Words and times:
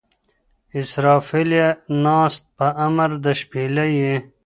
اسرافیله 0.79 1.65
ناست 2.03 2.43
په 2.57 2.67
امر 2.85 3.09
د 3.23 3.25
شپېلۍ 3.39 3.91
یې 4.03 4.15